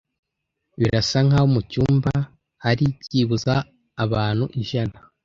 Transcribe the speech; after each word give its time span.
Birasa 0.79 1.17
nkaho 1.27 1.47
mucyumba 1.53 2.13
hari 2.63 2.85
byibuze 3.03 3.53
abantu 4.03 4.45
ijana. 4.61 4.97